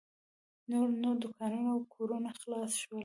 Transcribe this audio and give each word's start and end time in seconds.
نور 0.69 0.87
نو 1.01 1.09
دوکانونه 1.23 1.69
او 1.75 1.81
کورونه 1.95 2.29
خلاص 2.41 2.71
شول. 2.83 2.99